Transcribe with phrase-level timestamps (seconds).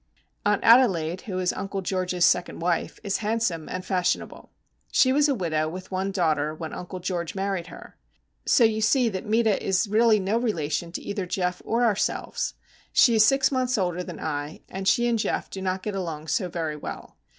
[0.47, 4.49] Aunt Adelaide, who is Uncle George's second wife, is handsome and fashionable.
[4.91, 7.97] She was a widow with one daughter when Uncle George married her.
[8.43, 12.55] So you see that Meta is really no relation to either Geof or ourselves.
[12.91, 16.29] She is six months older than I, and she and Geof do not get along
[16.29, 17.17] so very well.